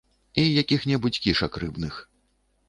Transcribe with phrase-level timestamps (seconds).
[0.43, 2.01] І якіх-небудзь кішак рыбных.